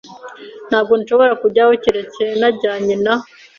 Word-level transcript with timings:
Ntabwo 0.69 0.93
nshobora 1.01 1.33
kujyayo 1.41 1.73
keretse 1.83 2.21
najyanye 2.39 2.95
na. 3.05 3.13